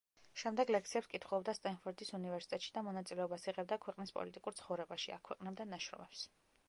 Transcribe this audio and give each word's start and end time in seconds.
შემდეგ 0.43 0.69
ლექციებს 0.75 1.09
კითხულობდა 1.09 1.53
სტენფორდის 1.57 2.11
უნივერსიტეტში 2.19 2.73
და 2.77 2.83
მონაწილეობას 2.87 3.45
იღებდა 3.53 3.79
ქვეყნის 3.85 4.15
პოლიტიკურ 4.17 4.57
ცხოვრებაში, 4.63 5.15
აქვეყნებდა 5.19 5.69
ნაშრომებს. 5.77 6.25